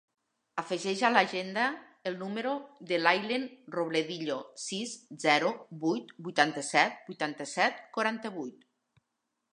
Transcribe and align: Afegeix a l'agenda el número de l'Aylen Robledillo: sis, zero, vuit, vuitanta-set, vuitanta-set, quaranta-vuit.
Afegeix 0.59 1.01
a 1.07 1.11
l'agenda 1.15 1.65
el 2.11 2.17
número 2.21 2.53
de 2.93 2.99
l'Aylen 3.01 3.45
Robledillo: 3.77 4.39
sis, 4.65 4.97
zero, 5.27 5.53
vuit, 5.85 6.17
vuitanta-set, 6.29 7.01
vuitanta-set, 7.13 7.89
quaranta-vuit. 7.99 8.71